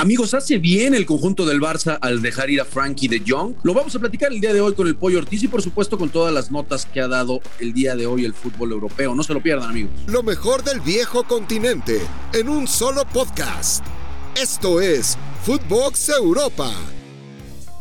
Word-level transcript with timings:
Amigos, 0.00 0.32
¿hace 0.32 0.56
bien 0.56 0.94
el 0.94 1.04
conjunto 1.04 1.44
del 1.44 1.60
Barça 1.60 1.98
al 2.00 2.22
dejar 2.22 2.48
ir 2.48 2.62
a 2.62 2.64
Frankie 2.64 3.06
de 3.06 3.22
Jong? 3.26 3.56
Lo 3.62 3.74
vamos 3.74 3.94
a 3.94 3.98
platicar 3.98 4.32
el 4.32 4.40
día 4.40 4.54
de 4.54 4.62
hoy 4.62 4.72
con 4.72 4.86
el 4.86 4.96
Pollo 4.96 5.18
Ortiz 5.18 5.42
y 5.42 5.48
por 5.48 5.60
supuesto 5.60 5.98
con 5.98 6.08
todas 6.08 6.32
las 6.32 6.50
notas 6.50 6.86
que 6.86 7.02
ha 7.02 7.06
dado 7.06 7.42
el 7.58 7.74
día 7.74 7.94
de 7.96 8.06
hoy 8.06 8.24
el 8.24 8.32
fútbol 8.32 8.72
europeo. 8.72 9.14
No 9.14 9.22
se 9.22 9.34
lo 9.34 9.42
pierdan, 9.42 9.68
amigos. 9.68 9.90
Lo 10.06 10.22
mejor 10.22 10.64
del 10.64 10.80
viejo 10.80 11.24
continente 11.24 12.00
en 12.32 12.48
un 12.48 12.66
solo 12.66 13.04
podcast. 13.12 13.84
Esto 14.40 14.80
es 14.80 15.18
Footbox 15.44 16.08
Europa 16.08 16.72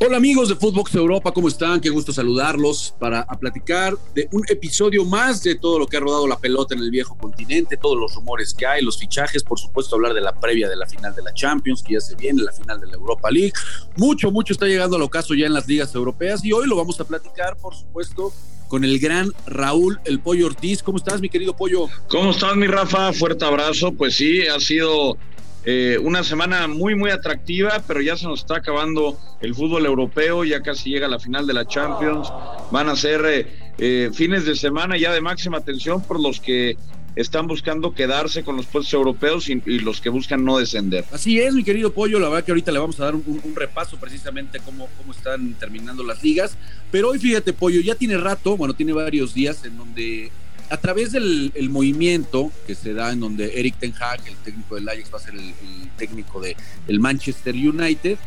Hola 0.02 0.16
amigos 0.16 0.48
de 0.48 0.56
Footbox 0.56 0.96
Europa, 0.96 1.34
¿cómo 1.34 1.50
están? 1.50 1.82
Qué 1.82 1.90
gusto 1.90 2.14
saludarlos 2.14 2.96
para 3.00 3.28
platicar 3.28 3.98
de 4.16 4.30
un 4.32 4.46
episodio 4.48 5.04
más 5.04 5.44
de 5.44 5.56
todo 5.56 5.78
lo 5.78 5.88
que 5.88 5.98
ha 5.98 6.00
rodado 6.00 6.26
la 6.26 6.40
pelota 6.40 6.74
en 6.74 6.80
el 6.80 6.90
viejo 6.90 7.18
continente, 7.18 7.76
todos 7.76 7.98
los 7.98 8.16
rumores 8.16 8.54
que 8.54 8.66
hay, 8.66 8.82
los 8.82 8.98
fichajes, 8.98 9.44
por 9.44 9.60
supuesto 9.60 9.98
hablar 9.98 10.14
de 10.14 10.22
la 10.22 10.40
previa 10.40 10.70
de 10.70 10.78
la 10.78 10.88
final 10.88 11.14
de 11.14 11.22
la 11.22 11.34
Champions, 11.34 11.84
que 11.84 11.96
ya 11.96 12.00
se 12.00 12.16
viene, 12.16 12.42
la 12.42 12.54
final 12.54 12.80
de 12.80 12.88
la 12.88 12.94
Europa 12.94 13.30
League. 13.30 13.52
Mucho, 13.98 14.32
mucho 14.32 14.54
está 14.54 14.68
llegando 14.68 14.96
al 14.96 15.02
ocaso 15.02 15.34
ya 15.34 15.48
en 15.48 15.54
las 15.54 15.68
ligas 15.68 15.94
europeas 15.94 16.46
y 16.46 16.54
hoy 16.54 16.66
lo 16.66 16.78
vamos 16.78 16.98
a 17.02 17.04
platicar, 17.04 17.58
por 17.58 17.76
supuesto, 17.76 18.32
con 18.70 18.86
el 18.86 19.00
gran 19.00 19.34
Raúl 19.48 20.00
El 20.06 20.22
Pollo 20.22 20.46
Ortiz. 20.46 20.82
¿Cómo 20.82 20.98
estás, 20.98 21.20
mi 21.20 21.28
querido 21.28 21.58
Pollo? 21.58 21.88
¿Cómo 22.08 22.32
estás, 22.32 22.56
mi 22.56 22.68
Rafa? 22.68 23.12
Fuerte 23.12 23.44
abrazo. 23.44 23.92
Pues 23.92 24.16
sí, 24.16 24.48
ha 24.48 24.62
sido 24.62 25.18
eh, 25.66 25.98
una 26.02 26.24
semana 26.24 26.68
muy, 26.68 26.96
muy 26.96 27.12
atractiva, 27.12 27.84
pero 27.86 28.02
ya 28.02 28.16
se 28.16 28.26
nos 28.26 28.40
está 28.42 28.58
acabando 28.58 29.18
el 29.42 29.54
fútbol 29.54 29.86
europeo, 29.86 30.46
ya 30.46 30.62
casi 30.62 30.90
llega 30.90 31.08
la 31.08 31.20
final 31.20 31.46
de 31.46 31.54
la 31.54 31.68
Champions. 31.68 32.32
Van 32.72 32.88
a 32.88 32.96
ser 32.96 33.26
eh, 33.26 33.48
eh, 33.78 34.10
fines 34.14 34.46
de 34.46 34.56
semana 34.56 34.98
ya 34.98 35.12
de 35.12 35.20
máxima 35.20 35.58
atención 35.58 36.02
por 36.02 36.20
los 36.20 36.40
que 36.40 36.78
están 37.16 37.48
buscando 37.48 37.94
quedarse 37.94 38.44
con 38.44 38.56
los 38.56 38.68
puestos 38.68 38.94
europeos 38.94 39.50
y, 39.50 39.60
los 39.80 40.00
que 40.00 40.10
buscan 40.10 40.46
no 40.46 40.58
descender. 40.58 41.04
Así 41.12 41.40
es, 41.42 41.54
mi 41.54 41.64
querido 41.66 41.92
Pollo, 41.92 42.20
la 42.20 42.30
verdad 42.30 42.46
que 42.46 42.52
ahorita 42.52 42.72
le 42.72 42.80
vamos 42.80 43.00
a 43.02 43.06
dar 43.06 43.16
un, 43.16 43.42
repaso 43.56 43.98
precisamente 43.98 44.60
cómo, 44.64 44.88
cómo 44.98 45.12
están 45.12 45.54
terminando 45.56 46.04
las 46.04 46.24
ligas, 46.24 46.56
pero 46.92 47.10
hoy 47.10 47.20
fíjate, 47.20 47.52
Pollo, 47.52 47.82
ya 47.82 47.96
tiene 47.96 48.18
rato, 48.18 48.56
bueno, 48.56 48.74
tiene 48.74 48.94
varios 48.94 49.34
días 49.34 49.66
en 49.66 49.78
donde 49.78 50.32
a 50.70 50.78
través 50.78 51.12
del 51.12 51.52
movimiento 51.70 52.52
que 52.68 52.76
se 52.76 52.94
da 52.94 53.12
en 53.12 53.20
donde 53.20 53.60
Eric 53.60 53.76
Ten 53.80 53.94
Hag, 54.00 54.28
el 54.28 54.36
técnico 54.38 54.76
del 54.76 54.88
Ajax, 54.88 55.14
va 55.14 55.18
a 55.18 55.22
ser 55.22 55.36
el, 55.36 55.54
técnico 55.98 56.40
del 56.40 56.56
el 56.88 57.00
Manchester 57.00 57.56
United, 57.56 58.18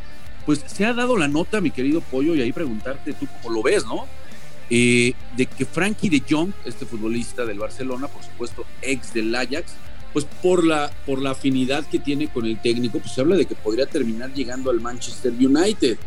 pues 0.44 0.62
se 0.66 0.84
ha 0.84 0.92
dado 0.92 1.16
la 1.16 1.28
nota, 1.28 1.60
mi 1.60 1.70
querido 1.70 2.00
Pollo, 2.00 2.34
y 2.34 2.42
ahí 2.42 2.52
preguntarte 2.52 3.12
tú 3.12 3.26
cómo 3.26 3.54
lo 3.54 3.62
ves, 3.62 3.84
¿no? 3.86 4.06
Eh, 4.70 5.14
de 5.36 5.46
que 5.46 5.64
Frankie 5.64 6.08
de 6.08 6.22
Jong, 6.28 6.52
este 6.64 6.84
futbolista 6.86 7.44
del 7.44 7.58
Barcelona, 7.58 8.08
por 8.08 8.22
supuesto, 8.22 8.64
ex 8.80 9.12
del 9.14 9.34
Ajax, 9.34 9.74
pues 10.12 10.24
por 10.42 10.64
la, 10.64 10.90
por 11.06 11.20
la 11.20 11.30
afinidad 11.30 11.86
que 11.86 11.98
tiene 11.98 12.28
con 12.28 12.44
el 12.44 12.60
técnico, 12.60 12.98
pues 12.98 13.12
se 13.12 13.20
habla 13.20 13.36
de 13.36 13.46
que 13.46 13.54
podría 13.54 13.86
terminar 13.86 14.32
llegando 14.32 14.70
al 14.70 14.80
Manchester 14.80 15.32
United. 15.32 15.98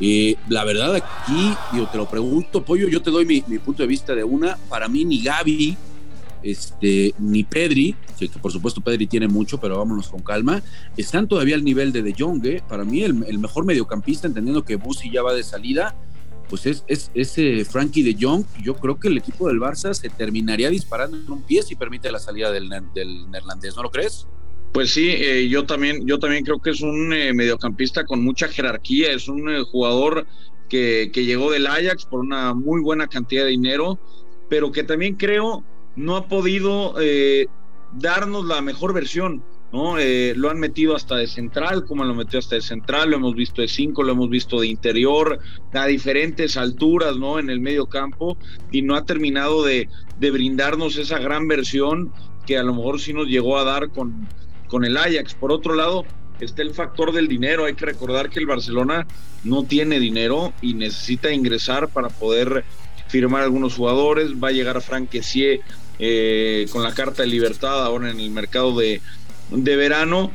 Eh, 0.00 0.36
la 0.48 0.64
verdad 0.64 0.94
aquí, 0.94 1.54
yo 1.76 1.86
te 1.86 1.98
lo 1.98 2.08
pregunto, 2.08 2.64
Pollo, 2.64 2.88
yo 2.88 3.02
te 3.02 3.10
doy 3.10 3.26
mi, 3.26 3.40
punto 3.58 3.82
de 3.82 3.86
vista 3.86 4.14
de 4.14 4.24
una. 4.24 4.56
Para 4.68 4.88
mí 4.88 5.04
ni 5.04 5.22
Gaby, 5.22 5.76
este, 6.42 7.14
ni 7.18 7.44
Pedri, 7.44 7.94
que, 8.18 8.28
por 8.28 8.50
supuesto 8.50 8.80
Pedri 8.80 9.06
tiene 9.06 9.28
mucho, 9.28 9.60
pero 9.60 9.76
vámonos 9.76 10.08
con 10.08 10.22
calma, 10.22 10.62
están 10.96 11.28
todavía 11.28 11.54
al 11.54 11.64
nivel 11.64 11.92
de 11.92 12.02
De 12.02 12.14
Jong. 12.18 12.44
¿eh? 12.46 12.62
Para 12.66 12.84
mí 12.84 13.02
el, 13.02 13.38
mejor 13.38 13.66
mediocampista, 13.66 14.26
entendiendo 14.26 14.64
que 14.64 14.76
Busi 14.76 15.10
ya 15.10 15.22
va 15.22 15.34
de 15.34 15.42
salida, 15.42 15.94
pues 16.48 16.64
es, 16.64 16.82
es 16.88 17.10
ese 17.14 17.66
Frankie 17.66 18.02
De 18.02 18.16
Jong. 18.18 18.44
Yo 18.62 18.76
creo 18.76 18.98
que 18.98 19.08
el 19.08 19.18
equipo 19.18 19.48
del 19.48 19.58
Barça 19.58 19.92
se 19.92 20.08
terminaría 20.08 20.70
disparando 20.70 21.18
en 21.18 21.30
un 21.30 21.42
pie 21.42 21.62
si 21.62 21.76
permite 21.76 22.10
la 22.10 22.18
salida 22.18 22.50
del 22.50 22.70
neerlandés, 23.30 23.76
¿no 23.76 23.82
lo 23.82 23.90
crees? 23.90 24.26
Pues 24.72 24.92
sí, 24.92 25.10
eh, 25.10 25.48
yo 25.48 25.66
también, 25.66 26.06
yo 26.06 26.18
también 26.20 26.44
creo 26.44 26.60
que 26.60 26.70
es 26.70 26.80
un 26.80 27.12
eh, 27.12 27.32
mediocampista 27.34 28.04
con 28.04 28.22
mucha 28.22 28.46
jerarquía, 28.46 29.12
es 29.12 29.28
un 29.28 29.50
eh, 29.50 29.62
jugador 29.62 30.26
que, 30.68 31.10
que, 31.12 31.24
llegó 31.24 31.50
del 31.50 31.66
Ajax 31.66 32.04
por 32.04 32.20
una 32.20 32.54
muy 32.54 32.80
buena 32.80 33.08
cantidad 33.08 33.44
de 33.44 33.50
dinero, 33.50 33.98
pero 34.48 34.70
que 34.70 34.84
también 34.84 35.16
creo 35.16 35.64
no 35.96 36.16
ha 36.16 36.28
podido 36.28 36.94
darnos 37.92 38.46
la 38.46 38.60
mejor 38.62 38.94
versión. 38.94 39.42
¿no? 39.72 39.96
lo 40.34 40.50
han 40.50 40.58
metido 40.58 40.96
hasta 40.96 41.14
de 41.14 41.28
central, 41.28 41.84
como 41.84 42.04
lo 42.04 42.12
metió 42.12 42.40
hasta 42.40 42.56
de 42.56 42.60
central, 42.60 43.10
lo 43.10 43.16
hemos 43.16 43.36
visto 43.36 43.62
de 43.62 43.68
cinco, 43.68 44.02
lo 44.02 44.12
hemos 44.12 44.28
visto 44.28 44.60
de 44.60 44.66
interior, 44.66 45.38
a 45.72 45.86
diferentes 45.86 46.56
alturas, 46.56 47.16
¿no? 47.16 47.38
En 47.38 47.50
el 47.50 47.60
medio 47.60 47.86
campo, 47.86 48.36
y 48.72 48.82
no 48.82 48.96
ha 48.96 49.04
terminado 49.04 49.64
de, 49.64 49.88
de 50.18 50.30
brindarnos 50.32 50.96
esa 50.96 51.20
gran 51.20 51.46
versión 51.46 52.12
que 52.46 52.58
a 52.58 52.64
lo 52.64 52.74
mejor 52.74 52.98
sí 52.98 53.12
nos 53.12 53.28
llegó 53.28 53.58
a 53.58 53.64
dar 53.64 53.90
con, 53.90 54.26
con 54.70 54.84
el 54.84 54.96
Ajax. 54.96 55.34
Por 55.34 55.52
otro 55.52 55.74
lado, 55.74 56.04
está 56.40 56.62
el 56.62 56.72
factor 56.72 57.12
del 57.12 57.28
dinero. 57.28 57.64
Hay 57.64 57.74
que 57.74 57.86
recordar 57.86 58.30
que 58.30 58.38
el 58.38 58.46
Barcelona 58.46 59.06
no 59.44 59.64
tiene 59.64 59.98
dinero 59.98 60.52
y 60.62 60.74
necesita 60.74 61.32
ingresar 61.32 61.88
para 61.88 62.08
poder 62.08 62.64
firmar 63.08 63.42
algunos 63.42 63.74
jugadores. 63.74 64.32
Va 64.42 64.48
a 64.48 64.52
llegar 64.52 64.80
Frank 64.80 65.10
eh, 65.98 66.66
con 66.70 66.82
la 66.82 66.94
carta 66.94 67.22
de 67.22 67.28
libertad 67.28 67.84
ahora 67.84 68.10
en 68.10 68.20
el 68.20 68.30
mercado 68.30 68.76
de, 68.78 69.00
de 69.50 69.76
verano. 69.76 70.30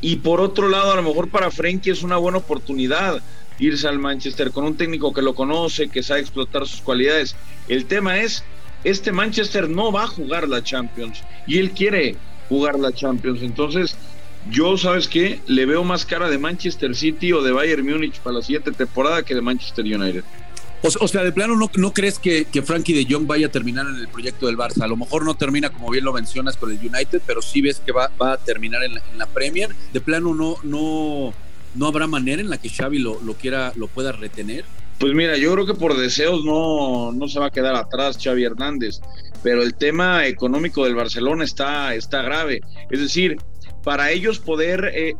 Y 0.00 0.16
por 0.16 0.40
otro 0.40 0.68
lado, 0.68 0.92
a 0.92 0.96
lo 0.96 1.02
mejor 1.02 1.28
para 1.28 1.50
Frenkie 1.50 1.90
es 1.90 2.02
una 2.02 2.16
buena 2.16 2.38
oportunidad 2.38 3.22
irse 3.58 3.86
al 3.86 3.98
Manchester 3.98 4.50
con 4.50 4.64
un 4.64 4.76
técnico 4.76 5.12
que 5.12 5.22
lo 5.22 5.34
conoce, 5.34 5.88
que 5.88 6.02
sabe 6.02 6.20
explotar 6.20 6.66
sus 6.66 6.80
cualidades. 6.80 7.36
El 7.68 7.86
tema 7.86 8.18
es, 8.18 8.44
este 8.82 9.12
Manchester 9.12 9.68
no 9.68 9.92
va 9.92 10.04
a 10.04 10.08
jugar 10.08 10.48
la 10.48 10.62
Champions 10.62 11.22
y 11.46 11.58
él 11.58 11.70
quiere 11.70 12.16
jugar 12.48 12.78
la 12.78 12.92
Champions. 12.92 13.42
Entonces, 13.42 13.96
yo, 14.50 14.76
¿sabes 14.76 15.08
qué? 15.08 15.40
Le 15.46 15.66
veo 15.66 15.84
más 15.84 16.04
cara 16.04 16.28
de 16.28 16.38
Manchester 16.38 16.94
City 16.94 17.32
o 17.32 17.42
de 17.42 17.52
Bayern 17.52 17.84
Múnich 17.84 18.20
para 18.20 18.36
la 18.36 18.42
siguiente 18.42 18.72
temporada 18.72 19.22
que 19.22 19.34
de 19.34 19.40
Manchester 19.40 19.84
United. 19.84 20.24
O, 21.00 21.08
sea, 21.08 21.24
de 21.24 21.32
plano, 21.32 21.56
¿no, 21.56 21.70
no 21.76 21.94
crees 21.94 22.18
que, 22.18 22.44
que, 22.44 22.60
Frankie 22.60 22.92
de 22.92 23.06
Jong 23.10 23.26
vaya 23.26 23.46
a 23.46 23.50
terminar 23.50 23.86
en 23.86 23.94
el 23.94 24.06
proyecto 24.06 24.46
del 24.46 24.58
Barça? 24.58 24.82
A 24.82 24.86
lo 24.86 24.98
mejor 24.98 25.24
no 25.24 25.34
termina, 25.34 25.70
como 25.70 25.88
bien 25.90 26.04
lo 26.04 26.12
mencionas, 26.12 26.58
con 26.58 26.70
el 26.70 26.76
United, 26.76 27.22
pero 27.26 27.40
sí 27.40 27.62
ves 27.62 27.80
que 27.80 27.90
va, 27.90 28.10
va 28.20 28.34
a 28.34 28.36
terminar 28.36 28.82
en 28.84 29.00
la, 29.16 29.26
Premier. 29.26 29.74
De 29.94 30.02
plano, 30.02 30.34
no, 30.34 30.56
no, 30.62 31.32
no 31.74 31.86
habrá 31.86 32.06
manera 32.06 32.42
en 32.42 32.50
la 32.50 32.58
que 32.58 32.68
Xavi 32.68 32.98
lo, 32.98 33.18
lo 33.22 33.32
quiera, 33.32 33.72
lo 33.76 33.88
pueda 33.88 34.12
retener. 34.12 34.66
Pues 34.98 35.12
mira, 35.12 35.36
yo 35.36 35.52
creo 35.52 35.66
que 35.66 35.74
por 35.74 35.96
deseos 35.96 36.44
no, 36.44 37.12
no 37.12 37.28
se 37.28 37.40
va 37.40 37.46
a 37.46 37.50
quedar 37.50 37.74
atrás 37.74 38.18
Xavi 38.22 38.44
Hernández, 38.44 39.00
pero 39.42 39.62
el 39.62 39.74
tema 39.74 40.26
económico 40.26 40.84
del 40.84 40.94
Barcelona 40.94 41.44
está, 41.44 41.94
está 41.94 42.22
grave. 42.22 42.60
Es 42.90 43.00
decir, 43.00 43.36
para 43.82 44.10
ellos 44.10 44.38
poder 44.38 44.90
eh, 44.94 45.16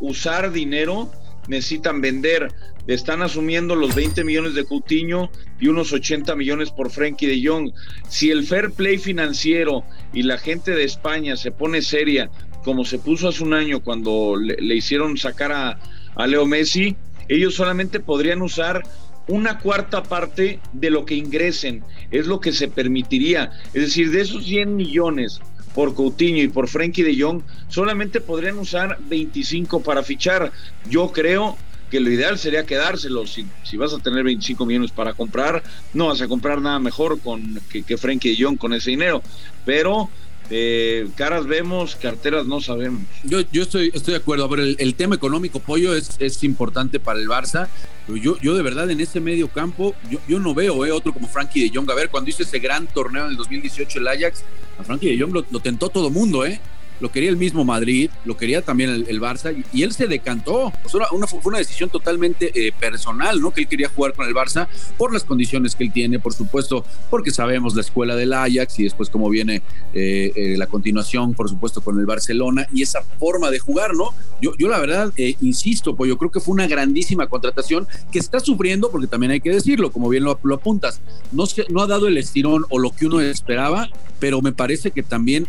usar 0.00 0.52
dinero 0.52 1.10
necesitan 1.48 2.00
vender. 2.00 2.48
Están 2.86 3.22
asumiendo 3.22 3.74
los 3.74 3.94
20 3.94 4.24
millones 4.24 4.54
de 4.54 4.64
Coutinho 4.64 5.30
y 5.58 5.68
unos 5.68 5.92
80 5.92 6.36
millones 6.36 6.70
por 6.70 6.90
Frenkie 6.90 7.26
de 7.26 7.46
Jong. 7.46 7.72
Si 8.08 8.30
el 8.30 8.44
fair 8.44 8.70
play 8.72 8.98
financiero 8.98 9.84
y 10.12 10.22
la 10.22 10.38
gente 10.38 10.72
de 10.72 10.84
España 10.84 11.36
se 11.36 11.50
pone 11.50 11.80
seria, 11.82 12.30
como 12.62 12.84
se 12.84 12.98
puso 12.98 13.28
hace 13.28 13.42
un 13.42 13.54
año 13.54 13.80
cuando 13.80 14.36
le, 14.36 14.74
hicieron 14.74 15.16
sacar 15.16 15.52
a, 15.52 15.78
a 16.14 16.26
Leo 16.26 16.46
Messi, 16.46 16.96
ellos 17.28 17.54
solamente 17.54 18.00
podrían 18.00 18.42
usar 18.42 18.82
una 19.28 19.58
cuarta 19.58 20.02
parte 20.02 20.60
de 20.72 20.90
lo 20.90 21.04
que 21.04 21.14
ingresen, 21.14 21.82
es 22.10 22.26
lo 22.26 22.40
que 22.40 22.52
se 22.52 22.68
permitiría. 22.68 23.52
Es 23.72 23.82
decir, 23.82 24.10
de 24.10 24.20
esos 24.20 24.44
100 24.44 24.76
millones 24.76 25.40
por 25.74 25.94
Coutinho 25.94 26.42
y 26.42 26.48
por 26.48 26.68
Frenkie 26.68 27.02
de 27.02 27.20
Jong, 27.20 27.42
solamente 27.68 28.20
podrían 28.20 28.58
usar 28.58 28.98
25 29.08 29.82
para 29.82 30.02
fichar. 30.02 30.52
Yo 30.88 31.10
creo 31.10 31.56
que 31.90 32.00
lo 32.00 32.10
ideal 32.10 32.38
sería 32.38 32.64
quedárselos. 32.64 33.32
Si, 33.32 33.46
si, 33.64 33.76
vas 33.76 33.92
a 33.92 33.98
tener 33.98 34.24
25 34.24 34.64
millones 34.66 34.92
para 34.92 35.14
comprar, 35.14 35.62
no 35.92 36.08
vas 36.08 36.20
a 36.20 36.28
comprar 36.28 36.60
nada 36.60 36.78
mejor 36.78 37.20
con, 37.20 37.60
que, 37.70 37.82
que 37.82 37.96
Frenkie 37.96 38.36
de 38.36 38.44
Jong 38.44 38.56
con 38.56 38.72
ese 38.72 38.90
dinero. 38.90 39.22
Pero 39.64 40.10
eh, 40.56 41.08
caras 41.16 41.48
vemos, 41.48 41.96
carteras 41.96 42.46
no 42.46 42.60
sabemos. 42.60 43.02
Yo, 43.24 43.40
yo 43.50 43.64
estoy, 43.64 43.90
estoy 43.92 44.12
de 44.12 44.18
acuerdo. 44.18 44.44
A 44.44 44.48
ver, 44.48 44.76
el, 44.78 44.94
tema 44.94 45.16
económico, 45.16 45.58
Pollo, 45.58 45.96
es, 45.96 46.14
es, 46.20 46.44
importante 46.44 47.00
para 47.00 47.18
el 47.18 47.26
Barça. 47.26 47.66
Pero 48.06 48.16
yo, 48.18 48.38
yo 48.40 48.54
de 48.54 48.62
verdad 48.62 48.88
en 48.88 49.00
ese 49.00 49.18
medio 49.18 49.48
campo, 49.48 49.96
yo, 50.08 50.20
yo 50.28 50.38
no 50.38 50.54
veo 50.54 50.86
eh, 50.86 50.92
otro 50.92 51.12
como 51.12 51.26
Frankie 51.26 51.68
de 51.68 51.76
Jong. 51.76 51.90
A 51.90 51.94
ver, 51.94 52.08
cuando 52.08 52.30
hizo 52.30 52.44
ese 52.44 52.60
gran 52.60 52.86
torneo 52.86 53.24
en 53.24 53.32
el 53.32 53.36
2018 53.36 53.98
el 53.98 54.06
Ajax, 54.06 54.44
a 54.78 54.84
Frankie 54.84 55.16
de 55.16 55.20
Jong 55.20 55.32
lo, 55.32 55.44
lo 55.50 55.58
tentó 55.58 55.88
todo 55.88 56.08
mundo, 56.08 56.46
¿eh? 56.46 56.60
Lo 57.00 57.10
quería 57.10 57.30
el 57.30 57.36
mismo 57.36 57.64
Madrid, 57.64 58.10
lo 58.24 58.36
quería 58.36 58.62
también 58.62 59.04
el, 59.08 59.20
Barça, 59.20 59.64
y, 59.72 59.82
él 59.82 59.92
se 59.92 60.06
decantó. 60.06 60.72
una, 61.12 61.26
fue 61.26 61.40
una 61.44 61.58
decisión 61.58 61.90
totalmente 61.90 62.52
eh, 62.54 62.72
personal, 62.78 63.40
¿no? 63.40 63.50
Que 63.50 63.62
él 63.62 63.68
quería 63.68 63.88
jugar 63.88 64.14
con 64.14 64.26
el 64.26 64.34
Barça 64.34 64.68
por 64.96 65.12
las 65.12 65.24
condiciones 65.24 65.74
que 65.74 65.84
él 65.84 65.92
tiene, 65.92 66.18
por 66.18 66.32
supuesto, 66.32 66.84
porque 67.10 67.30
sabemos 67.30 67.74
la 67.74 67.80
escuela 67.80 68.16
del 68.16 68.32
Ajax 68.32 68.78
y 68.78 68.84
después 68.84 69.10
cómo 69.10 69.28
viene 69.28 69.62
eh, 69.92 70.32
eh, 70.34 70.54
la 70.56 70.66
continuación, 70.66 71.34
por 71.34 71.48
supuesto, 71.48 71.80
con 71.80 71.98
el 71.98 72.06
Barcelona 72.06 72.66
y 72.72 72.82
esa 72.82 73.02
forma 73.18 73.50
de 73.50 73.58
jugar, 73.58 73.94
¿no? 73.94 74.10
Yo, 74.40 74.52
yo 74.58 74.68
la 74.68 74.78
verdad, 74.78 75.12
insisto, 75.16 75.96
pues 75.96 76.08
yo 76.08 76.18
creo 76.18 76.30
que 76.30 76.40
fue 76.40 76.52
una 76.52 76.66
grandísima 76.66 77.26
contratación 77.26 77.86
que 78.12 78.18
está 78.18 78.40
sufriendo, 78.40 78.90
porque 78.90 79.06
también 79.06 79.32
hay 79.32 79.40
que 79.40 79.50
decirlo, 79.50 79.90
como 79.90 80.08
bien 80.08 80.24
lo, 80.24 80.38
lo 80.42 80.54
apuntas, 80.54 81.00
no, 81.32 81.44
no 81.70 81.82
ha 81.82 81.86
dado 81.86 82.08
el 82.08 82.18
estirón 82.18 82.64
o 82.70 82.78
lo 82.78 82.90
que 82.90 83.06
uno 83.06 83.20
esperaba, 83.20 83.88
pero 84.20 84.42
me 84.42 84.52
parece 84.52 84.90
que 84.90 85.02
también 85.02 85.46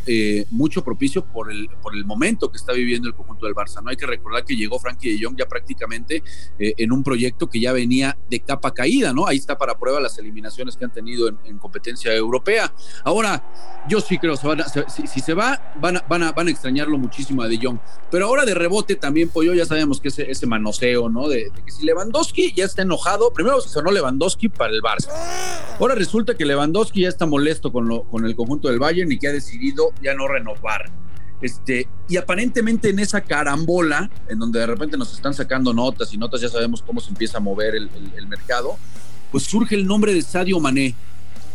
mucho 0.50 0.84
propicio 0.84 1.26
por 1.36 1.52
el, 1.52 1.68
por 1.82 1.94
el 1.94 2.06
momento 2.06 2.50
que 2.50 2.56
está 2.56 2.72
viviendo 2.72 3.10
el 3.10 3.14
conjunto 3.14 3.46
del 3.46 3.54
Barça. 3.54 3.84
No 3.84 3.90
hay 3.90 3.98
que 3.98 4.06
recordar 4.08 4.46
que 4.46 4.56
llegó 4.56 4.80
Frankie 4.80 5.18
de 5.18 5.26
Jong 5.26 5.38
ya 5.38 5.46
prácticamente 5.46 6.24
eh, 6.58 6.74
en 6.78 6.94
un 6.94 7.04
proyecto 7.04 7.50
que 7.50 7.60
ya 7.60 7.74
venía 7.74 8.18
de 8.30 8.40
capa 8.40 8.72
caída, 8.72 9.12
¿no? 9.12 9.28
Ahí 9.28 9.36
está 9.36 9.58
para 9.58 9.78
prueba 9.78 10.00
las 10.00 10.18
eliminaciones 10.18 10.78
que 10.78 10.86
han 10.86 10.94
tenido 10.94 11.28
en, 11.28 11.60
competencia 11.60 12.14
europea. 12.14 12.74
Ahora, 13.04 13.44
yo 13.90 14.00
sí 14.00 14.18
creo, 14.18 14.36
si, 14.38 15.08
se 15.20 15.34
va, 15.34 15.74
van 15.82 15.98
a, 15.98 16.02
van, 16.08 16.24
a, 16.24 16.32
van 16.32 16.48
a 16.48 16.52
extrañarlo 16.52 16.98
muchísimo 16.98 17.42
a 17.42 17.50
de 17.50 17.60
Jong. 17.62 17.80
Pero 18.10 18.28
ahora 18.28 18.46
de 18.46 18.54
rebote 18.54 18.96
también, 18.96 19.30
yo 19.36 19.54
ya 19.54 19.66
sabemos 19.66 20.00
que 20.00 20.08
ese, 20.08 20.32
ese 20.32 20.48
manoseo, 20.48 21.10
¿no? 21.10 21.28
De, 21.28 21.52
que 21.66 21.72
si 21.72 21.86
Lewandowski 21.86 22.54
ya 22.54 22.64
está 22.64 22.84
enojado, 22.84 23.34
primero 23.34 23.60
se 23.60 23.70
sonó 23.70 23.92
Lewandowski 23.92 24.48
para 24.48 24.74
el 24.74 24.82
Barça. 24.82 25.10
Ahora 25.80 25.96
resulta 25.96 26.36
que 26.36 26.46
Lewandowski 26.46 27.02
ya 27.02 27.10
está 27.10 27.26
molesto 27.26 27.74
con, 27.74 27.90
lo, 27.90 28.04
con 28.04 28.26
el 28.26 28.36
conjunto 28.36 28.70
del 28.70 28.80
Bayern 28.80 29.12
y 29.12 29.20
que 29.20 29.28
ha 29.28 29.34
decidido 29.34 29.92
ya 30.02 30.14
no 30.14 30.28
renovar. 30.28 30.92
Este, 31.42 31.88
y 32.08 32.18
aparentemente 32.18 32.90
en 32.90 33.00
esa 33.00 33.22
carambola, 33.22 34.10
en 34.30 34.40
donde 34.40 34.60
de 34.60 34.68
repente 34.68 34.98
nos 34.98 35.14
están 35.14 35.34
sacando 35.34 35.74
notas 35.74 36.14
y 36.14 36.18
notas, 36.18 36.42
ya 36.42 36.50
sabemos 36.50 36.82
cómo 36.82 37.02
se 37.02 37.10
empieza 37.10 37.38
a 37.38 37.42
mover 37.42 37.76
el, 37.76 38.28
mercado, 38.28 38.78
pues 39.32 39.44
surge 39.44 39.76
el 39.76 39.86
nombre 39.86 40.14
de 40.14 40.22
Sadio 40.22 40.60
Mané. 40.60 40.96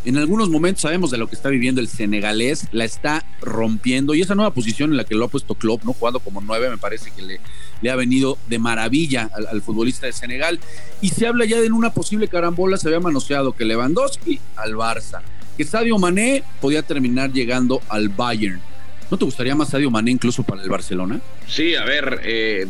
En 0.03 0.17
algunos 0.17 0.49
momentos 0.49 0.81
sabemos 0.81 1.11
de 1.11 1.19
lo 1.19 1.27
que 1.27 1.35
está 1.35 1.49
viviendo 1.49 1.79
el 1.79 1.87
senegalés, 1.87 2.67
la 2.71 2.85
está 2.85 3.23
rompiendo 3.39 4.15
y 4.15 4.21
esa 4.21 4.33
nueva 4.33 4.51
posición 4.51 4.91
en 4.91 4.97
la 4.97 5.03
que 5.03 5.13
lo 5.13 5.25
ha 5.25 5.27
puesto 5.27 5.53
Klopp, 5.53 5.83
¿no? 5.83 5.93
jugando 5.93 6.19
como 6.19 6.41
nueve, 6.41 6.71
me 6.71 6.79
parece 6.79 7.11
que 7.11 7.21
le, 7.21 7.39
le 7.81 7.91
ha 7.91 7.95
venido 7.95 8.39
de 8.47 8.57
maravilla 8.57 9.29
al, 9.31 9.45
al, 9.45 9.61
futbolista 9.61 10.07
de 10.07 10.13
Senegal. 10.13 10.59
Y 11.01 11.09
se 11.09 11.27
habla 11.27 11.45
ya 11.45 11.61
de 11.61 11.71
una 11.71 11.93
posible 11.93 12.27
carambola, 12.27 12.77
se 12.77 12.87
había 12.87 12.99
manoseado 12.99 13.53
que 13.53 13.63
Lewandowski 13.63 14.39
al 14.55 14.73
Barça, 14.73 15.21
que 15.55 15.65
Sadio 15.65 15.99
Mané 15.99 16.43
podía 16.61 16.81
terminar 16.81 17.31
llegando 17.31 17.79
al 17.87 18.09
Bayern. 18.09 18.70
¿No 19.11 19.17
te 19.17 19.25
gustaría 19.25 19.53
más 19.55 19.69
Sadio 19.69 19.91
Mané 19.91 20.11
incluso 20.11 20.41
para 20.41 20.63
el 20.63 20.69
Barcelona? 20.69 21.19
Sí, 21.45 21.75
a 21.75 21.83
ver, 21.83 22.21
eh, 22.23 22.65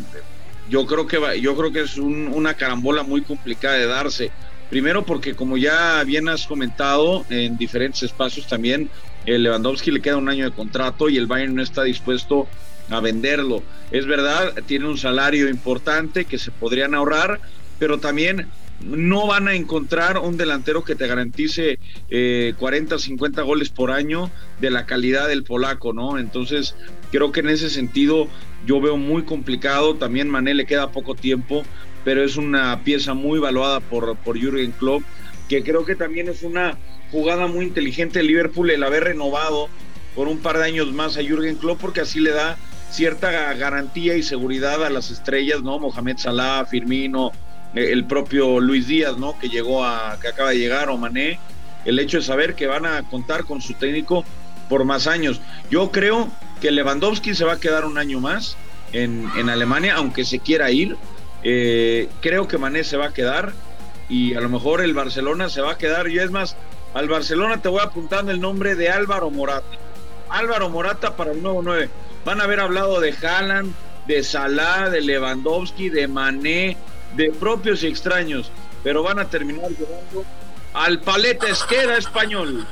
yo 0.68 0.84
creo 0.86 1.06
que 1.06 1.40
yo 1.40 1.56
creo 1.56 1.72
que 1.72 1.82
es 1.82 1.96
una 1.98 2.54
carambola 2.54 3.04
muy 3.04 3.22
complicada 3.22 3.76
de 3.76 3.86
darse. 3.86 4.32
Primero 4.68 5.06
porque 5.06 5.36
como 5.36 5.56
ya 5.56 6.02
bien 6.02 6.28
has 6.28 6.48
comentado 6.48 7.24
en 7.30 7.56
diferentes 7.56 8.02
espacios 8.02 8.48
también, 8.48 8.90
el 9.24 9.44
Lewandowski 9.44 9.92
le 9.92 10.02
queda 10.02 10.16
un 10.16 10.28
año 10.28 10.44
de 10.44 10.50
contrato 10.50 11.08
y 11.08 11.16
el 11.16 11.28
Bayern 11.28 11.54
no 11.54 11.62
está 11.62 11.84
dispuesto 11.84 12.48
a 12.90 12.98
venderlo. 12.98 13.62
Es 13.92 14.06
verdad, 14.06 14.52
tiene 14.66 14.88
un 14.88 14.98
salario 14.98 15.48
importante 15.48 16.24
que 16.24 16.38
se 16.38 16.50
podrían 16.50 16.96
ahorrar, 16.96 17.40
pero 17.78 17.98
también 18.00 18.48
no 18.84 19.26
van 19.26 19.48
a 19.48 19.54
encontrar 19.54 20.18
un 20.18 20.36
delantero 20.36 20.84
que 20.84 20.94
te 20.94 21.06
garantice 21.06 21.78
40, 22.58 22.94
eh, 22.94 22.98
50 22.98 23.42
goles 23.42 23.68
por 23.68 23.90
año 23.90 24.30
de 24.60 24.70
la 24.70 24.86
calidad 24.86 25.28
del 25.28 25.44
polaco, 25.44 25.92
¿no? 25.92 26.18
Entonces, 26.18 26.74
creo 27.10 27.32
que 27.32 27.40
en 27.40 27.48
ese 27.48 27.70
sentido 27.70 28.28
yo 28.66 28.80
veo 28.80 28.96
muy 28.96 29.24
complicado. 29.24 29.94
También 29.96 30.28
Mané 30.28 30.54
le 30.54 30.66
queda 30.66 30.92
poco 30.92 31.14
tiempo, 31.14 31.62
pero 32.04 32.24
es 32.24 32.36
una 32.36 32.82
pieza 32.82 33.14
muy 33.14 33.38
valuada 33.38 33.80
por, 33.80 34.16
por 34.16 34.38
Jürgen 34.38 34.72
Klopp, 34.72 35.02
que 35.48 35.62
creo 35.62 35.84
que 35.84 35.94
también 35.94 36.28
es 36.28 36.42
una 36.42 36.78
jugada 37.10 37.46
muy 37.46 37.66
inteligente 37.66 38.20
de 38.20 38.24
Liverpool 38.24 38.70
el 38.70 38.82
haber 38.82 39.04
renovado 39.04 39.68
por 40.14 40.28
un 40.28 40.38
par 40.38 40.58
de 40.58 40.64
años 40.64 40.92
más 40.92 41.16
a 41.16 41.22
Jürgen 41.22 41.56
Klopp, 41.56 41.80
porque 41.80 42.00
así 42.00 42.20
le 42.20 42.30
da 42.30 42.56
cierta 42.90 43.30
garantía 43.54 44.16
y 44.16 44.22
seguridad 44.22 44.84
a 44.84 44.90
las 44.90 45.10
estrellas, 45.10 45.62
¿no? 45.62 45.78
Mohamed 45.78 46.18
Salah, 46.18 46.66
Firmino, 46.66 47.32
el 47.74 48.04
propio 48.04 48.60
Luis 48.60 48.86
Díaz, 48.86 49.16
¿no? 49.16 49.38
Que 49.38 49.48
llegó 49.48 49.84
a, 49.84 50.18
que 50.20 50.28
acaba 50.28 50.50
de 50.50 50.58
llegar, 50.58 50.88
o 50.90 50.96
Mané, 50.96 51.38
el 51.84 51.98
hecho 51.98 52.18
de 52.18 52.22
saber 52.22 52.54
que 52.54 52.66
van 52.66 52.86
a 52.86 53.02
contar 53.08 53.44
con 53.44 53.60
su 53.60 53.74
técnico 53.74 54.24
por 54.68 54.84
más 54.84 55.06
años. 55.06 55.40
Yo 55.70 55.90
creo 55.90 56.28
que 56.60 56.70
Lewandowski 56.70 57.34
se 57.34 57.44
va 57.44 57.54
a 57.54 57.60
quedar 57.60 57.84
un 57.84 57.98
año 57.98 58.20
más 58.20 58.56
en, 58.92 59.28
en 59.36 59.48
Alemania, 59.48 59.94
aunque 59.96 60.24
se 60.24 60.38
quiera 60.38 60.70
ir. 60.70 60.96
Eh, 61.42 62.08
creo 62.20 62.46
que 62.46 62.58
Mané 62.58 62.84
se 62.84 62.96
va 62.96 63.06
a 63.06 63.12
quedar 63.12 63.52
y 64.08 64.34
a 64.34 64.40
lo 64.40 64.48
mejor 64.48 64.80
el 64.80 64.94
Barcelona 64.94 65.48
se 65.48 65.60
va 65.60 65.72
a 65.72 65.78
quedar. 65.78 66.08
Y 66.08 66.18
es 66.18 66.30
más, 66.30 66.56
al 66.94 67.08
Barcelona 67.08 67.60
te 67.60 67.68
voy 67.68 67.80
apuntando 67.82 68.32
el 68.32 68.40
nombre 68.40 68.74
de 68.74 68.90
Álvaro 68.90 69.30
Morata. 69.30 69.78
Álvaro 70.28 70.70
Morata 70.70 71.16
para 71.16 71.32
el 71.32 71.42
nuevo 71.42 71.62
9. 71.62 71.88
Van 72.24 72.40
a 72.40 72.44
haber 72.44 72.60
hablado 72.60 73.00
de 73.00 73.12
Haaland, 73.12 73.74
de 74.06 74.22
Salah, 74.22 74.88
de 74.88 75.00
Lewandowski, 75.00 75.88
de 75.88 76.08
Mané, 76.08 76.76
de 77.16 77.30
propios 77.30 77.82
y 77.82 77.86
extraños, 77.86 78.50
pero 78.82 79.02
van 79.02 79.18
a 79.18 79.28
terminar 79.28 79.70
llevando 79.70 80.24
al 80.72 81.00
paleta 81.00 81.48
esquera 81.48 81.96
español. 81.98 82.66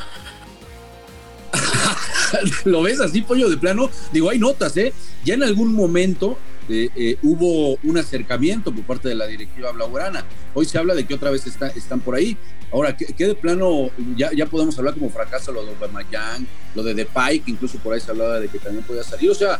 ¿Lo 2.64 2.82
ves 2.82 3.00
así, 3.00 3.22
pollo 3.22 3.48
de 3.48 3.56
plano? 3.56 3.90
Digo, 4.12 4.30
hay 4.30 4.38
notas, 4.38 4.76
¿eh? 4.76 4.92
Ya 5.24 5.34
en 5.34 5.42
algún 5.42 5.74
momento 5.74 6.38
eh, 6.68 6.88
eh, 6.94 7.16
hubo 7.22 7.76
un 7.82 7.98
acercamiento 7.98 8.72
por 8.72 8.84
parte 8.84 9.08
de 9.08 9.16
la 9.16 9.26
directiva 9.26 9.72
blaugrana. 9.72 10.24
Hoy 10.54 10.66
se 10.66 10.78
habla 10.78 10.94
de 10.94 11.04
que 11.04 11.14
otra 11.14 11.30
vez 11.30 11.44
están 11.46 12.00
por 12.00 12.14
ahí. 12.14 12.36
Ahora, 12.72 12.96
¿qué, 12.96 13.26
de 13.26 13.34
plano 13.34 13.90
ya, 14.16 14.30
ya 14.32 14.46
podemos 14.46 14.78
hablar 14.78 14.94
como 14.94 15.10
fracaso 15.10 15.50
lo 15.50 15.64
de 15.64 15.72
Aubameyang, 15.72 16.46
lo 16.76 16.84
de 16.84 16.94
Depay, 16.94 17.40
que 17.40 17.50
incluso 17.50 17.78
por 17.78 17.94
ahí 17.94 18.00
se 18.00 18.12
hablaba 18.12 18.38
de 18.38 18.48
que 18.48 18.60
también 18.60 18.84
podía 18.84 19.02
salir? 19.02 19.30
O 19.30 19.34
sea, 19.34 19.58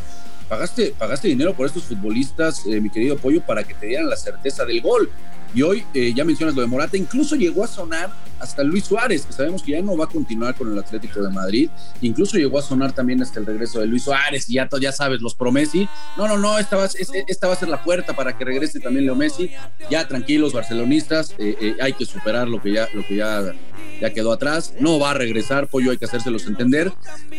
pagaste, 0.51 0.93
pagaste 0.97 1.29
dinero 1.29 1.53
por 1.53 1.65
estos 1.65 1.85
futbolistas, 1.85 2.65
eh, 2.65 2.81
mi 2.81 2.89
querido 2.89 3.15
Pollo, 3.15 3.41
para 3.41 3.63
que 3.63 3.73
te 3.73 3.85
dieran 3.85 4.09
la 4.09 4.17
certeza 4.17 4.65
del 4.65 4.81
gol. 4.81 5.09
Y 5.53 5.61
hoy 5.61 5.85
eh, 5.93 6.13
ya 6.15 6.23
mencionas 6.23 6.55
lo 6.55 6.61
de 6.61 6.67
Morata, 6.67 6.97
incluso 6.97 7.35
llegó 7.35 7.63
a 7.63 7.67
sonar 7.67 8.09
hasta 8.39 8.63
Luis 8.63 8.85
Suárez, 8.85 9.25
que 9.25 9.33
sabemos 9.33 9.61
que 9.61 9.73
ya 9.73 9.81
no 9.81 9.95
va 9.95 10.05
a 10.05 10.07
continuar 10.07 10.55
con 10.55 10.71
el 10.71 10.79
Atlético 10.79 11.21
de 11.21 11.29
Madrid, 11.29 11.69
incluso 12.01 12.37
llegó 12.37 12.57
a 12.57 12.61
sonar 12.61 12.91
también 12.91 13.21
hasta 13.21 13.39
el 13.39 13.45
regreso 13.45 13.79
de 13.79 13.87
Luis 13.87 14.03
Suárez, 14.03 14.49
y 14.49 14.53
ya, 14.53 14.67
ya 14.79 14.91
sabes, 14.91 15.21
los 15.21 15.35
promesi. 15.35 15.87
No, 16.17 16.27
no, 16.27 16.37
no, 16.37 16.57
esta 16.57 16.77
va, 16.77 16.89
esta 17.27 17.47
va 17.47 17.53
a 17.53 17.57
ser 17.57 17.69
la 17.69 17.83
puerta 17.83 18.15
para 18.15 18.37
que 18.37 18.45
regrese 18.45 18.79
también 18.79 19.05
Leo 19.05 19.15
Messi. 19.15 19.51
Ya 19.89 20.07
tranquilos, 20.07 20.53
barcelonistas, 20.53 21.35
eh, 21.37 21.75
hay 21.81 21.93
que 21.93 22.05
superar 22.05 22.47
lo 22.47 22.61
que 22.61 22.73
ya, 22.73 22.87
lo 22.93 23.05
que 23.05 23.17
ya 23.17 23.53
ya 24.01 24.11
quedó 24.11 24.33
atrás, 24.33 24.73
no 24.79 24.99
va 24.99 25.11
a 25.11 25.13
regresar, 25.13 25.67
Pollo 25.67 25.91
hay 25.91 25.97
que 25.97 26.05
hacérselos 26.05 26.47
entender, 26.47 26.91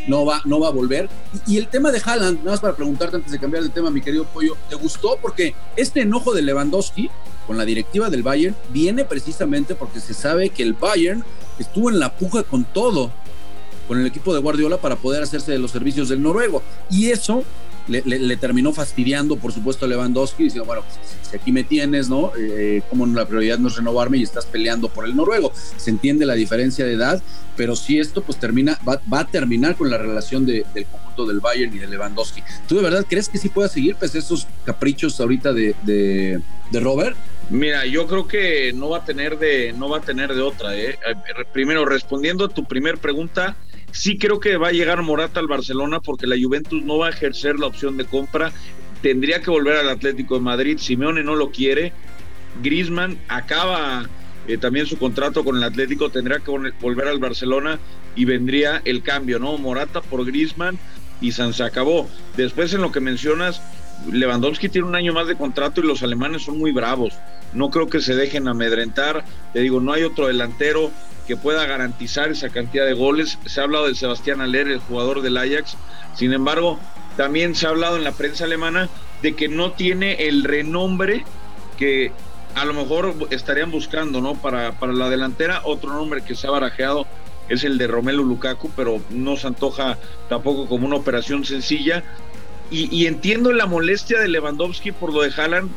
no 0.06 0.24
va, 0.24 0.40
no 0.44 0.60
va 0.60 0.68
a 0.68 0.70
volver. 0.70 1.08
Y, 1.46 1.58
el 1.58 1.66
tema 1.66 1.90
de 1.90 2.00
Haaland, 2.02 2.38
nada 2.38 2.52
más 2.52 2.60
para 2.60 2.76
preguntarte 2.76 3.16
antes 3.16 3.32
de 3.32 3.38
cambiar 3.38 3.64
de 3.64 3.68
tema, 3.68 3.90
mi 3.90 4.00
querido 4.00 4.24
Pollo, 4.24 4.56
¿te 4.68 4.76
gustó? 4.76 5.18
Porque 5.20 5.54
este 5.76 6.02
enojo 6.02 6.32
de 6.32 6.42
Lewandowski 6.42 7.10
con 7.46 7.58
la 7.58 7.64
directiva 7.64 8.10
del 8.10 8.22
Bayern 8.22 8.56
viene 8.70 9.04
precisamente 9.04 9.74
porque 9.74 10.00
se 10.00 10.14
sabe 10.14 10.50
que 10.50 10.62
el 10.62 10.74
Bayern 10.74 11.24
estuvo 11.58 11.90
en 11.90 11.98
la 11.98 12.16
puja 12.16 12.42
con 12.42 12.64
todo, 12.64 13.10
con 13.88 13.98
el 13.98 14.06
equipo 14.06 14.32
de 14.34 14.40
Guardiola 14.40 14.78
para 14.78 14.96
poder 14.96 15.22
hacerse 15.22 15.52
de 15.52 15.58
los 15.58 15.70
servicios 15.70 16.08
del 16.08 16.22
noruego. 16.22 16.62
Y 16.90 17.10
eso 17.10 17.44
le, 17.88 18.36
terminó 18.36 18.72
fastidiando, 18.72 19.36
por 19.36 19.52
supuesto, 19.52 19.84
a 19.84 19.88
Lewandowski, 19.88 20.44
diciendo, 20.44 20.64
bueno, 20.66 20.82
pues, 20.82 20.98
si, 21.30 21.36
aquí 21.36 21.52
me 21.52 21.64
tienes, 21.64 22.08
¿no? 22.08 22.32
Eh, 22.38 22.82
como 22.88 23.06
la 23.06 23.26
prioridad 23.26 23.58
no 23.58 23.68
es 23.68 23.76
renovarme 23.76 24.18
y 24.18 24.22
estás 24.22 24.46
peleando 24.46 24.88
por 24.88 25.04
el 25.04 25.16
noruego. 25.16 25.52
Se 25.76 25.90
entiende 25.90 26.26
la 26.26 26.34
diferencia 26.34 26.84
de 26.84 26.92
edad, 26.92 27.22
pero 27.56 27.76
si 27.76 27.98
esto 27.98 28.22
pues 28.22 28.38
termina, 28.38 28.78
va, 28.86 29.00
a 29.18 29.26
terminar 29.26 29.76
con 29.76 29.90
la 29.90 29.98
relación 29.98 30.46
del 30.46 30.64
conjunto 30.90 31.26
del 31.26 31.40
Bayern 31.40 31.74
y 31.74 31.78
de 31.78 31.86
Lewandowski. 31.86 32.42
¿Tú 32.66 32.76
de 32.76 32.82
verdad 32.82 33.06
crees 33.08 33.28
que 33.28 33.38
sí 33.38 33.48
pueda 33.48 33.68
seguir, 33.68 33.96
pues, 33.96 34.14
esos 34.14 34.46
caprichos 34.64 35.20
ahorita 35.20 35.52
de, 35.52 35.74
de, 35.82 36.40
de 36.70 36.80
Robert? 36.80 37.16
Mira, 37.50 37.84
yo 37.84 38.06
creo 38.06 38.26
que 38.26 38.72
no 38.72 38.88
va 38.88 38.98
a 38.98 39.04
tener 39.04 39.38
de, 39.38 39.74
no 39.76 39.88
va 39.88 39.98
a 39.98 40.00
tener 40.00 40.34
de 40.34 40.40
otra. 40.40 40.74
¿eh? 40.74 40.98
eh 41.06 41.44
primero, 41.52 41.84
respondiendo 41.84 42.46
a 42.46 42.48
tu 42.48 42.64
primer 42.64 42.98
pregunta, 42.98 43.56
Sí 43.92 44.16
creo 44.16 44.40
que 44.40 44.56
va 44.56 44.68
a 44.68 44.72
llegar 44.72 45.02
Morata 45.02 45.38
al 45.38 45.46
Barcelona 45.46 46.00
porque 46.00 46.26
la 46.26 46.36
Juventus 46.42 46.82
no 46.82 46.98
va 46.98 47.08
a 47.08 47.10
ejercer 47.10 47.58
la 47.58 47.66
opción 47.66 47.96
de 47.96 48.06
compra. 48.06 48.50
Tendría 49.02 49.42
que 49.42 49.50
volver 49.50 49.76
al 49.76 49.90
Atlético 49.90 50.34
de 50.34 50.40
Madrid. 50.40 50.78
Simeone 50.78 51.22
no 51.22 51.36
lo 51.36 51.50
quiere. 51.50 51.92
Griezmann 52.62 53.18
acaba 53.28 54.08
eh, 54.48 54.56
también 54.56 54.86
su 54.86 54.98
contrato 54.98 55.44
con 55.44 55.56
el 55.56 55.62
Atlético. 55.62 56.10
Tendría 56.10 56.38
que 56.38 56.50
volver 56.80 57.06
al 57.06 57.18
Barcelona 57.18 57.78
y 58.16 58.24
vendría 58.24 58.80
el 58.84 59.02
cambio, 59.02 59.38
¿no? 59.38 59.58
Morata 59.58 60.00
por 60.00 60.24
Griezmann 60.24 60.78
y 61.20 61.32
San 61.32 61.52
se 61.52 61.62
acabó. 61.62 62.08
Después 62.36 62.72
en 62.72 62.80
lo 62.80 62.92
que 62.92 63.00
mencionas, 63.00 63.60
Lewandowski 64.10 64.68
tiene 64.68 64.88
un 64.88 64.94
año 64.94 65.12
más 65.12 65.26
de 65.26 65.36
contrato 65.36 65.80
y 65.80 65.86
los 65.86 66.02
alemanes 66.02 66.42
son 66.42 66.58
muy 66.58 66.72
bravos. 66.72 67.14
No 67.52 67.70
creo 67.70 67.88
que 67.88 68.00
se 68.00 68.14
dejen 68.14 68.48
amedrentar. 68.48 69.24
Te 69.52 69.60
digo, 69.60 69.80
no 69.80 69.92
hay 69.92 70.02
otro 70.02 70.26
delantero 70.26 70.90
que 71.26 71.36
pueda 71.36 71.66
garantizar 71.66 72.30
esa 72.30 72.48
cantidad 72.48 72.86
de 72.86 72.94
goles. 72.94 73.38
Se 73.46 73.60
ha 73.60 73.64
hablado 73.64 73.88
de 73.88 73.94
Sebastián 73.94 74.40
Aller, 74.40 74.68
el 74.68 74.80
jugador 74.80 75.22
del 75.22 75.36
Ajax. 75.36 75.76
Sin 76.14 76.32
embargo, 76.32 76.78
también 77.16 77.54
se 77.54 77.66
ha 77.66 77.70
hablado 77.70 77.96
en 77.96 78.04
la 78.04 78.12
prensa 78.12 78.44
alemana 78.44 78.88
de 79.22 79.34
que 79.34 79.48
no 79.48 79.72
tiene 79.72 80.26
el 80.26 80.44
renombre 80.44 81.24
que 81.76 82.12
a 82.54 82.64
lo 82.64 82.74
mejor 82.74 83.14
estarían 83.30 83.70
buscando, 83.70 84.20
¿no? 84.20 84.34
Para, 84.34 84.72
para 84.72 84.92
la 84.92 85.08
delantera, 85.08 85.62
otro 85.64 85.92
nombre 85.92 86.22
que 86.22 86.34
se 86.34 86.46
ha 86.46 86.50
barajeado 86.50 87.06
es 87.48 87.64
el 87.64 87.78
de 87.78 87.86
Romelu 87.86 88.24
Lukaku, 88.24 88.70
pero 88.76 89.00
no 89.10 89.36
se 89.36 89.46
antoja 89.46 89.98
tampoco 90.28 90.66
como 90.68 90.86
una 90.86 90.96
operación 90.96 91.44
sencilla. 91.44 92.02
Y, 92.70 93.04
entiendo 93.04 93.52
la 93.52 93.66
molestia 93.66 94.18
de 94.18 94.28
Lewandowski 94.28 94.92
por 94.92 95.12
lo 95.12 95.20
de 95.20 95.30
Haaland, 95.36 95.70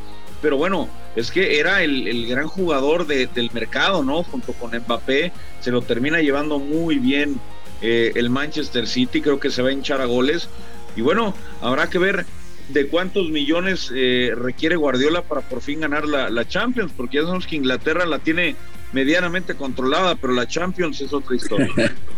pero 0.46 0.58
bueno, 0.58 0.88
es 1.16 1.32
que 1.32 1.58
era 1.58 1.82
el, 1.82 2.28
gran 2.28 2.46
jugador 2.46 3.08
del 3.08 3.50
mercado, 3.52 4.04
¿no? 4.04 4.22
Junto 4.22 4.52
con 4.52 4.70
Mbappé, 4.78 5.32
se 5.58 5.72
lo 5.72 5.82
termina 5.82 6.20
llevando 6.20 6.60
muy 6.60 7.00
bien 7.00 7.40
eh, 7.82 8.12
el 8.14 8.30
Manchester 8.30 8.86
City, 8.86 9.20
creo 9.20 9.40
que 9.40 9.50
se 9.50 9.60
va 9.60 9.70
a 9.70 9.72
hinchar 9.72 10.00
a 10.00 10.04
goles, 10.04 10.48
Y 10.94 11.00
bueno, 11.00 11.34
habrá 11.60 11.90
que 11.90 11.98
ver 11.98 12.26
de 12.68 12.86
cuántos 12.86 13.28
millones 13.30 13.90
eh, 13.92 14.34
requiere 14.36 14.76
Guardiola 14.76 15.22
para 15.22 15.40
por 15.40 15.62
fin 15.62 15.80
ganar 15.80 16.06
la, 16.06 16.30
la, 16.30 16.46
Champions, 16.46 16.92
porque 16.96 17.16
ya 17.16 17.22
sabemos 17.22 17.48
que 17.48 17.56
Inglaterra 17.56 18.06
la 18.06 18.20
tiene 18.20 18.54
medianamente 18.92 19.56
controlada, 19.56 20.14
pero 20.14 20.32
la 20.32 20.46
Champions 20.46 21.00
es 21.00 21.12
otra 21.12 21.34
historia. 21.34 21.74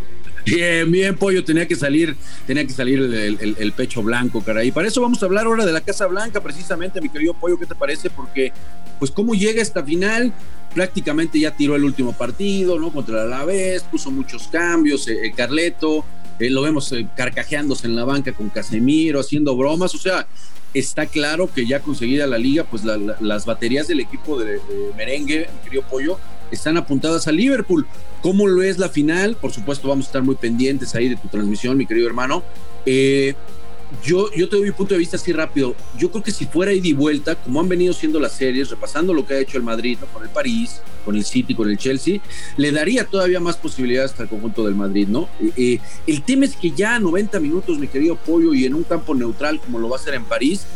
Bien, 0.51 0.91
bien, 0.91 1.15
Pollo, 1.17 1.45
tenía 1.45 1.69
que 1.69 1.77
salir, 1.77 2.17
tenía 2.47 2.67
que 2.67 2.73
salir 2.73 3.01
el, 3.01 3.73
pecho 3.73 4.03
blanco, 4.03 4.43
caray. 4.43 4.69
Y 4.69 4.73
para 4.73 4.89
eso 4.89 5.03
vamos 5.03 5.23
a 5.23 5.27
hablar 5.27 5.47
ahora 5.47 5.67
de 5.67 5.73
la 5.73 5.83
Casa 5.83 6.07
Blanca, 6.07 6.41
precisamente, 6.41 7.01
mi 7.01 7.11
querido 7.11 7.35
Pollo, 7.35 7.59
¿qué 7.59 7.67
te 7.67 7.75
parece? 7.75 8.09
Porque, 8.09 8.53
pues, 8.99 9.11
cómo 9.11 9.35
llega 9.35 9.61
esta 9.61 9.85
final, 9.85 10.33
prácticamente 10.75 11.39
ya 11.39 11.51
tiró 11.51 11.77
el 11.77 11.85
último 11.85 12.15
partido, 12.15 12.79
¿no? 12.79 12.91
Contra 12.93 13.17
la 13.17 13.37
Alavés, 13.37 13.83
puso 13.83 14.11
muchos 14.11 14.49
cambios, 14.49 15.07
eh, 15.09 15.19
eh, 15.27 15.33
Carleto, 15.37 16.05
eh, 16.39 16.49
lo 16.49 16.63
vemos 16.63 16.95
carcajeándose 17.15 17.87
en 17.87 17.97
la 17.97 18.05
banca 18.05 18.33
con 18.33 18.49
Casemiro, 18.49 19.21
haciendo 19.21 19.55
bromas, 19.55 19.95
o 19.95 19.99
sea, 19.99 20.27
está 20.73 21.07
claro 21.07 21.51
que 21.53 21.67
ya 21.67 21.81
conseguida 21.81 22.27
la 22.27 22.39
liga, 22.39 22.65
pues 22.65 22.85
las 22.85 23.45
baterías 23.45 23.87
del 23.89 24.01
equipo 24.01 24.39
de, 24.39 24.53
de 24.53 24.61
merengue, 24.97 25.49
mi 25.53 25.65
querido 25.65 25.83
Pollo, 25.91 26.19
están 26.51 26.77
apuntadas 26.77 27.29
a 27.29 27.33
Liverpool. 27.33 27.87
¿Cómo 28.23 28.47
lo 28.47 28.63
es 28.63 28.79
la 28.79 28.89
final? 28.89 29.37
Por 29.37 29.53
supuesto, 29.53 29.89
vamos 29.89 30.07
a 30.07 30.09
estar 30.09 30.23
muy 30.23 30.35
pendientes 30.35 30.95
ahí 30.95 31.09
de 31.09 31.17
tu 31.17 31.29
transmisión, 31.29 31.77
mi 31.77 31.87
querido 31.87 32.07
hermano. 32.07 32.43
Eh, 32.87 33.35
yo, 34.05 34.31
yo 34.33 34.49
te 34.49 34.57
doy 34.57 34.67
mi 34.67 34.73
punto 34.73 34.95
de 34.95 34.99
vista 34.99 35.17
así 35.17 35.33
rápido. 35.33 35.75
Yo 35.97 36.11
creo 36.11 36.23
que 36.23 36.31
si 36.31 36.47
fuera 36.47 36.73
ida 36.73 36.89
y 36.89 36.93
vuelta, 36.93 37.37
como 37.37 37.61
han 37.61 37.69
venido 37.69 37.93
siendo 37.95 38.21
las 38.21 38.33
series, 38.33 38.71
repasando 38.71 39.15
lo 39.15 39.27
que 39.27 39.35
ha 39.35 39.39
hecho 39.39 39.57
el 39.57 39.63
Madrid 39.63 39.99
con 40.13 40.23
el 40.23 40.29
París, 40.29 40.81
con 41.05 41.17
el 41.17 41.25
City, 41.25 41.55
con 41.55 41.71
el 41.71 41.79
Chelsea, 41.79 42.21
le 42.57 42.71
daría 42.71 43.05
todavía 43.05 43.41
más 43.41 43.57
posibilidades 43.57 44.19
al 44.21 44.29
conjunto 44.29 44.65
del 44.65 44.75
Madrid, 44.75 45.09
¿no? 45.09 45.29
Eh, 45.57 45.79
el 46.07 46.23
tema 46.23 46.45
es 46.45 46.55
que 46.57 46.71
ya 46.71 46.99
90 46.99 47.41
minutos, 47.41 47.79
mi 47.79 47.89
querido 47.89 48.17
Pollo, 48.17 48.53
y 48.53 48.67
en 48.67 48.75
un 48.75 48.85
campo 48.85 49.15
neutral 49.15 49.61
como 49.61 49.79
lo 49.79 49.89
va 49.89 49.97
a 49.97 50.01
ser 50.01 50.15
en 50.15 50.25
París, 50.25 50.67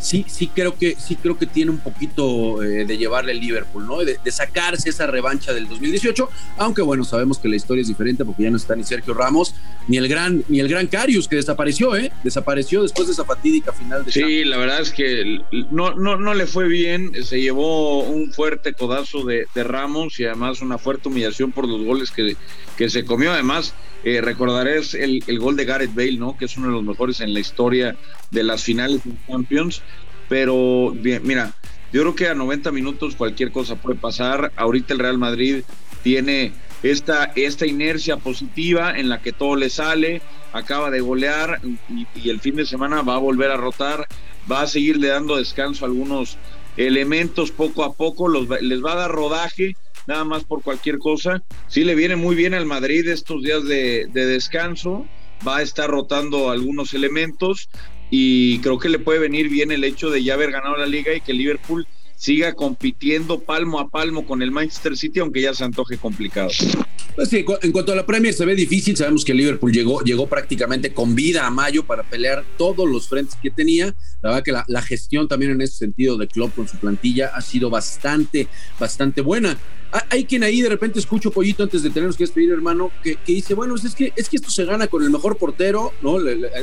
sí, 0.00 0.24
sí 0.28 0.48
creo 0.48 0.76
que, 0.76 0.96
sí 0.96 1.16
creo 1.16 1.38
que 1.38 1.46
tiene 1.46 1.70
un 1.70 1.78
poquito 1.78 2.62
eh, 2.62 2.84
de 2.84 2.98
llevarle 2.98 3.32
el 3.32 3.40
Liverpool, 3.40 3.86
¿no? 3.86 3.98
De, 3.98 4.18
sacarse 4.30 4.90
esa 4.90 5.06
revancha 5.06 5.54
del 5.54 5.68
2018, 5.68 6.28
aunque 6.58 6.82
bueno, 6.82 7.04
sabemos 7.04 7.38
que 7.38 7.48
la 7.48 7.56
historia 7.56 7.80
es 7.82 7.88
diferente 7.88 8.24
porque 8.24 8.42
ya 8.42 8.50
no 8.50 8.56
está 8.56 8.76
ni 8.76 8.84
Sergio 8.84 9.14
Ramos, 9.14 9.54
ni 9.88 9.96
el 9.96 10.08
gran, 10.08 10.44
ni 10.48 10.60
el 10.60 10.68
gran 10.68 10.88
Carius, 10.88 11.26
que 11.26 11.36
desapareció, 11.36 11.96
¿eh? 11.96 12.12
Desapareció 12.22 12.82
después 12.82 13.06
de 13.06 13.14
esa 13.14 13.24
fatídica 13.24 13.72
final 13.72 14.04
de 14.04 14.12
Sí, 14.12 14.44
la 14.44 14.58
verdad 14.58 14.80
es 14.80 14.90
que 14.90 15.40
no, 15.70 15.94
no, 15.94 16.16
no 16.16 16.34
le 16.34 16.46
fue 16.46 16.68
bien, 16.68 17.12
se 17.24 17.40
llevó 17.40 18.02
un 18.02 18.32
fuerte 18.32 18.74
codazo 18.74 19.24
de, 19.24 19.46
Ramos 19.54 20.20
y 20.20 20.24
además 20.24 20.60
una 20.60 20.78
fuerte 20.78 21.08
humillación 21.08 21.50
por 21.50 21.66
los 21.66 21.82
goles 21.84 22.10
que, 22.10 22.36
que 22.76 22.88
se 22.88 23.04
comió. 23.04 23.32
Además, 23.32 23.74
eh, 24.04 24.20
recordaré 24.20 24.78
el, 24.78 25.24
el, 25.26 25.38
gol 25.38 25.56
de 25.56 25.64
Gareth 25.64 25.94
Bale, 25.94 26.16
¿no? 26.16 26.36
Que 26.36 26.44
es 26.44 26.56
uno 26.56 26.68
de 26.68 26.72
los 26.74 26.84
mejores 26.84 27.20
en 27.20 27.34
la 27.34 27.40
historia 27.40 27.96
de 28.30 28.44
las 28.44 28.62
finales 28.62 29.02
de 29.04 29.12
Champions. 29.26 29.82
Pero 30.28 30.92
bien, 30.92 31.22
mira, 31.24 31.54
yo 31.92 32.02
creo 32.02 32.14
que 32.14 32.28
a 32.28 32.34
90 32.34 32.72
minutos 32.72 33.16
cualquier 33.16 33.52
cosa 33.52 33.76
puede 33.76 33.98
pasar. 33.98 34.52
Ahorita 34.56 34.92
el 34.94 35.00
Real 35.00 35.18
Madrid 35.18 35.62
tiene 36.02 36.52
esta, 36.82 37.32
esta 37.36 37.66
inercia 37.66 38.16
positiva 38.16 38.98
en 38.98 39.08
la 39.08 39.20
que 39.22 39.32
todo 39.32 39.56
le 39.56 39.70
sale, 39.70 40.22
acaba 40.52 40.90
de 40.90 41.00
golear 41.00 41.60
y, 41.88 42.28
el 42.28 42.40
fin 42.40 42.56
de 42.56 42.66
semana 42.66 43.02
va 43.02 43.14
a 43.14 43.18
volver 43.18 43.50
a 43.50 43.56
rotar, 43.56 44.06
va 44.50 44.62
a 44.62 44.66
seguirle 44.66 45.08
dando 45.08 45.36
descanso 45.36 45.84
a 45.84 45.88
algunos 45.88 46.38
elementos 46.76 47.50
poco 47.50 47.84
a 47.84 47.94
poco, 47.94 48.28
los, 48.28 48.48
les 48.60 48.84
va 48.84 48.92
a 48.92 48.96
dar 48.96 49.10
rodaje, 49.10 49.74
nada 50.06 50.24
más 50.24 50.44
por 50.44 50.62
cualquier 50.62 50.98
cosa. 50.98 51.42
Sí 51.68 51.84
le 51.84 51.94
viene 51.94 52.16
muy 52.16 52.36
bien 52.36 52.54
al 52.54 52.66
Madrid 52.66 53.08
estos 53.08 53.42
días 53.42 53.64
de, 53.64 54.06
de 54.12 54.26
descanso, 54.26 55.06
va 55.46 55.58
a 55.58 55.62
estar 55.62 55.90
rotando 55.90 56.50
algunos 56.50 56.94
elementos 56.94 57.68
y 58.10 58.58
creo 58.60 58.78
que 58.78 58.88
le 58.88 58.98
puede 58.98 59.18
venir 59.18 59.48
bien 59.48 59.72
el 59.72 59.84
hecho 59.84 60.10
de 60.10 60.22
ya 60.22 60.34
haber 60.34 60.50
ganado 60.50 60.76
la 60.76 60.86
liga 60.86 61.14
y 61.14 61.20
que 61.20 61.32
Liverpool 61.32 61.86
siga 62.16 62.54
compitiendo 62.54 63.40
palmo 63.40 63.78
a 63.78 63.88
palmo 63.88 64.26
con 64.26 64.42
el 64.42 64.50
Manchester 64.50 64.96
City, 64.96 65.20
aunque 65.20 65.42
ya 65.42 65.54
se 65.54 65.64
antoje 65.64 65.98
complicado. 65.98 66.48
Pues 67.14 67.28
sí, 67.28 67.44
en 67.62 67.72
cuanto 67.72 67.92
a 67.92 67.94
la 67.94 68.04
Premier 68.04 68.34
se 68.34 68.44
ve 68.44 68.54
difícil, 68.54 68.96
sabemos 68.96 69.24
que 69.24 69.32
Liverpool 69.32 69.72
llegó, 69.72 70.02
llegó 70.02 70.26
prácticamente 70.26 70.92
con 70.92 71.14
vida 71.14 71.46
a 71.46 71.50
mayo 71.50 71.84
para 71.84 72.02
pelear 72.02 72.44
todos 72.58 72.88
los 72.88 73.08
frentes 73.08 73.36
que 73.40 73.50
tenía. 73.50 73.94
La 74.22 74.30
verdad 74.30 74.42
que 74.44 74.52
la, 74.52 74.64
la 74.68 74.82
gestión 74.82 75.28
también 75.28 75.52
en 75.52 75.60
ese 75.60 75.76
sentido 75.76 76.16
de 76.16 76.26
Klopp 76.26 76.54
con 76.54 76.68
su 76.68 76.78
plantilla 76.78 77.30
ha 77.34 77.40
sido 77.40 77.70
bastante, 77.70 78.48
bastante 78.78 79.20
buena. 79.20 79.58
Hay 80.10 80.24
quien 80.24 80.42
ahí 80.42 80.60
de 80.60 80.68
repente 80.68 80.98
escucho 80.98 81.30
pollito 81.30 81.62
antes 81.62 81.82
de 81.82 81.90
tenernos 81.90 82.16
que 82.16 82.24
despedir, 82.24 82.50
hermano, 82.50 82.90
que, 83.02 83.18
dice, 83.26 83.54
bueno, 83.54 83.74
es 83.76 83.94
que, 83.94 84.12
es 84.16 84.28
que 84.28 84.36
esto 84.36 84.50
se 84.50 84.64
gana 84.64 84.88
con 84.88 85.02
el 85.02 85.10
mejor 85.10 85.36
portero, 85.36 85.92
¿no? 86.02 86.18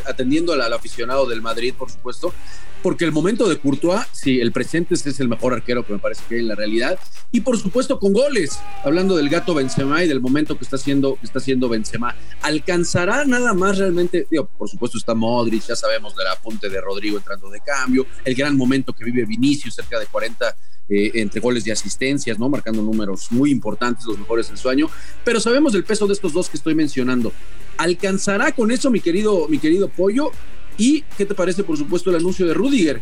atendiendo 0.05 0.53
al, 0.53 0.73
aficionado 0.73 1.25
del 1.27 1.41
Madrid, 1.41 1.73
por 1.77 1.89
supuesto, 1.89 2.33
porque 2.81 3.05
el 3.05 3.13
momento 3.13 3.47
de 3.47 3.57
Courtois, 3.57 4.05
sí, 4.11 4.41
el 4.41 4.51
presente 4.51 4.95
es 4.95 5.19
el 5.21 5.29
mejor 5.29 5.53
arquero 5.53 5.85
que 5.85 5.93
me 5.93 5.99
parece 5.99 6.23
que 6.27 6.35
hay 6.35 6.41
en 6.41 6.49
la 6.49 6.55
realidad, 6.55 6.99
y 7.31 7.41
por 7.41 7.57
supuesto 7.57 7.97
con 7.97 8.11
goles, 8.11 8.59
hablando 8.83 9.15
del 9.15 9.29
gato 9.29 9.53
Benzema 9.53 10.03
y 10.03 10.07
del 10.07 10.19
momento 10.19 10.57
que 10.57 10.65
está 10.65 10.75
haciendo, 10.75 11.15
que 11.15 11.25
está 11.25 11.39
haciendo 11.39 11.69
Benzema, 11.69 12.13
¿alcanzará 12.41 13.23
nada 13.23 13.53
más 13.53 13.77
realmente? 13.77 14.27
Digo, 14.29 14.49
por 14.57 14.69
supuesto 14.69 14.97
está 14.97 15.15
Modric, 15.15 15.63
ya 15.65 15.75
sabemos 15.77 16.15
del 16.15 16.27
apunte 16.27 16.69
de 16.69 16.81
Rodrigo 16.81 17.17
entrando 17.17 17.49
de 17.49 17.61
cambio, 17.61 18.05
el 18.25 18.35
gran 18.35 18.57
momento 18.57 18.91
que 18.91 19.05
vive 19.05 19.25
Vinicius, 19.25 19.75
cerca 19.75 19.97
de 19.97 20.07
40 20.07 20.53
eh, 20.89 21.11
entre 21.15 21.39
goles 21.39 21.65
y 21.65 21.71
asistencias, 21.71 22.37
¿no? 22.37 22.49
Marcando 22.49 22.81
números 22.81 23.27
muy 23.31 23.51
importantes, 23.51 24.05
los 24.05 24.19
mejores 24.19 24.49
en 24.49 24.57
su 24.57 24.69
año. 24.69 24.89
Pero 25.23 25.39
sabemos 25.39 25.73
del 25.73 25.83
peso 25.83 26.07
de 26.07 26.13
estos 26.13 26.33
dos 26.33 26.49
que 26.49 26.57
estoy 26.57 26.75
mencionando. 26.75 27.31
¿Alcanzará 27.77 28.51
con 28.51 28.71
eso, 28.71 28.91
mi 28.91 28.99
querido, 28.99 29.47
mi 29.47 29.59
querido 29.59 29.89
Pollo? 29.89 30.31
¿Y 30.77 31.01
qué 31.17 31.25
te 31.25 31.35
parece, 31.35 31.63
por 31.63 31.77
supuesto, 31.77 32.09
el 32.09 32.17
anuncio 32.17 32.45
de 32.45 32.53
Rudiger? 32.53 33.01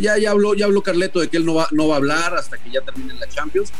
Ya, 0.00 0.18
ya, 0.18 0.30
habló, 0.30 0.54
ya 0.54 0.64
habló 0.64 0.82
Carleto 0.82 1.20
de 1.20 1.28
que 1.28 1.36
él 1.36 1.44
no 1.44 1.54
va, 1.54 1.68
no 1.72 1.88
va 1.88 1.94
a 1.94 1.98
hablar 1.98 2.34
hasta 2.34 2.58
que 2.58 2.70
ya 2.70 2.80
termine 2.80 3.14
la 3.14 3.28
Champions. 3.28 3.70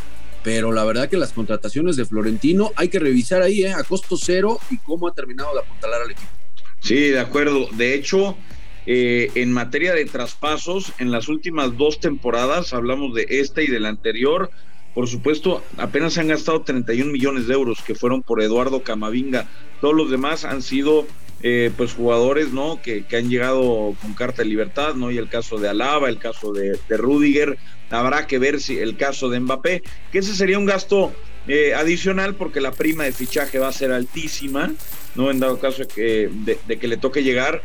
Pero 0.43 0.73
la 0.73 0.85
verdad 0.85 1.09
que 1.09 1.17
las 1.17 1.33
contrataciones 1.33 1.97
de 1.97 2.05
Florentino 2.05 2.73
hay 2.77 2.89
que 2.89 2.99
revisar 2.99 3.43
ahí, 3.43 3.63
¿eh? 3.63 3.73
A 3.73 3.85
costo 3.85 4.17
cero 4.17 4.59
y 4.71 4.79
cómo 4.79 5.09
ha 5.09 5.15
terminado 5.15 5.55
de 5.55 5.61
apuntalar 5.61 6.03
al 6.03 6.11
equipo. 6.11 6.31
Sí, 6.81 7.11
de 7.11 7.21
acuerdo. 7.21 7.69
De 7.73 7.95
hecho, 7.95 8.37
eh, 8.87 9.31
en 9.35 9.53
materia 9.53 9.95
de 9.95 10.05
traspasos, 10.05 10.93
en 10.99 11.11
las 11.11 11.29
últimas 11.29 11.77
dos 11.77 12.01
temporadas, 12.01 12.73
hablamos 12.73 13.15
de 13.15 13.27
esta 13.29 13.63
y 13.63 13.69
de 13.69 13.81
la 13.81 13.89
anterior, 13.89 14.51
por 14.95 15.09
supuesto, 15.09 15.63
apenas 15.79 16.15
se 16.15 16.21
han 16.21 16.29
gastado 16.29 16.63
31 16.63 17.11
millones 17.11 17.47
de 17.47 17.55
euros 17.55 17.81
que 17.83 17.95
fueron 17.95 18.23
por 18.23 18.43
Eduardo 18.43 18.83
Camavinga. 18.83 19.49
Todos 19.81 19.95
los 19.95 20.11
demás 20.11 20.45
han 20.45 20.61
sido 20.61 21.07
eh, 21.45 21.73
pues 21.77 21.95
jugadores 21.95 22.53
¿no? 22.53 22.81
Que, 22.83 23.05
han 23.17 23.29
llegado 23.29 23.97
con 24.03 24.13
carta 24.15 24.43
de 24.43 24.49
libertad, 24.49 24.95
¿no? 24.95 25.11
Y 25.11 25.19
el 25.19 25.29
caso 25.29 25.59
de 25.59 25.69
Alaba, 25.69 26.09
el 26.09 26.19
caso 26.19 26.53
de, 26.53 26.79
Rudiger, 26.91 27.59
habrá 27.91 28.27
que 28.27 28.39
ver 28.39 28.61
si 28.61 28.79
el 28.79 28.97
caso 28.97 29.31
de 29.31 29.41
Mbappé, 29.41 29.83
que 30.13 30.19
ese 30.19 30.35
sería 30.35 30.59
un 30.59 30.67
gasto 30.67 31.13
eh, 31.49 31.75
adicional 31.75 32.35
porque 32.35 32.61
la 32.61 32.73
prima 32.73 33.05
de 33.05 33.13
fichaje 33.13 33.59
va 33.59 33.69
a 33.69 33.73
ser 33.73 33.93
altísima, 33.93 34.73
¿no? 35.15 35.31
En 35.31 35.41
dado 35.41 35.59
caso 35.59 35.89
que, 35.89 36.31
de 36.67 36.79
que 36.79 36.87
le 36.87 36.99
toque 36.99 37.23
llegar 37.23 37.63